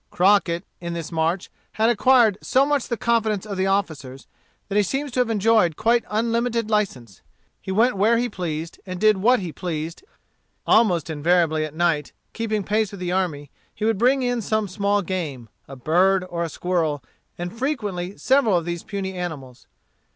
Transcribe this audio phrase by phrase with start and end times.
[0.09, 4.25] Crockett, in this march, had acquired so much the confidence of the officers
[4.67, 7.21] that he seems to have enjoyed quite unlimited license.
[7.61, 10.01] He went where he pleased and did what he would.
[10.65, 15.03] Almost invariably at night, keeping pace with the army, he would bring in some small
[15.03, 17.03] game, a bird or a squirrel,
[17.37, 19.67] and frequently several of these puny animals.